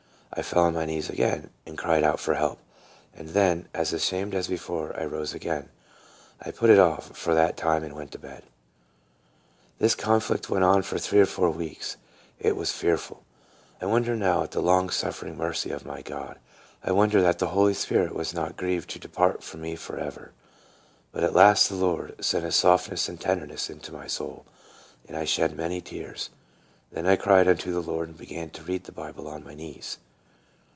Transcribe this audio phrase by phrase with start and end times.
[0.33, 2.59] I fell on my knees again, and cried out for help,
[3.13, 5.67] and then, as ashamed as before, I rose again.
[6.41, 8.43] I put it off for that time and went to bed.
[9.79, 11.97] This conflict went on for three or four weeks.
[12.39, 13.23] It was fearful.
[13.81, 16.39] I wonder now at the long suffering mercy of my God.
[16.81, 19.97] I wonder that the Holy Spirit was not grieved to de part from me for
[19.99, 20.31] ever.
[21.11, 24.45] But at last the Lord sent a softness and tenderness into my soul,
[25.09, 26.29] and I shed many tears.
[26.89, 29.97] Then I cried unto the Lord, and began to read the Bible on my knees.